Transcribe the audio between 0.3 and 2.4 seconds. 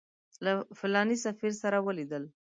له فلاني سفیر سره ولیدل.